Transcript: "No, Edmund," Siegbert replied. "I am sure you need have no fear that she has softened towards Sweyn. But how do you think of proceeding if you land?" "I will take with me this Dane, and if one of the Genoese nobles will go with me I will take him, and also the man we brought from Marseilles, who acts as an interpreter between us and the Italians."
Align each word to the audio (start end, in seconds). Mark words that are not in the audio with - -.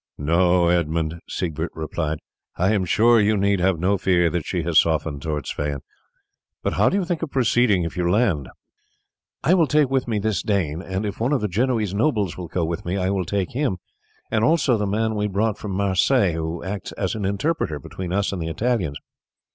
"No, 0.17 0.69
Edmund," 0.69 1.19
Siegbert 1.29 1.69
replied. 1.75 2.17
"I 2.55 2.73
am 2.73 2.85
sure 2.85 3.21
you 3.21 3.37
need 3.37 3.59
have 3.59 3.79
no 3.79 3.99
fear 3.99 4.31
that 4.31 4.47
she 4.47 4.63
has 4.63 4.79
softened 4.79 5.21
towards 5.21 5.51
Sweyn. 5.51 5.81
But 6.63 6.73
how 6.73 6.89
do 6.89 6.97
you 6.97 7.05
think 7.05 7.21
of 7.21 7.29
proceeding 7.29 7.83
if 7.83 7.95
you 7.95 8.09
land?" 8.09 8.49
"I 9.43 9.53
will 9.53 9.67
take 9.67 9.91
with 9.91 10.07
me 10.07 10.17
this 10.17 10.41
Dane, 10.41 10.81
and 10.81 11.05
if 11.05 11.19
one 11.19 11.33
of 11.33 11.41
the 11.41 11.47
Genoese 11.47 11.93
nobles 11.93 12.35
will 12.35 12.47
go 12.47 12.65
with 12.65 12.83
me 12.83 12.97
I 12.97 13.11
will 13.11 13.25
take 13.25 13.51
him, 13.51 13.77
and 14.31 14.43
also 14.43 14.75
the 14.75 14.87
man 14.87 15.13
we 15.13 15.27
brought 15.27 15.59
from 15.59 15.69
Marseilles, 15.73 16.33
who 16.33 16.63
acts 16.63 16.91
as 16.93 17.13
an 17.13 17.23
interpreter 17.23 17.77
between 17.77 18.11
us 18.11 18.33
and 18.33 18.41
the 18.41 18.49
Italians." 18.49 18.97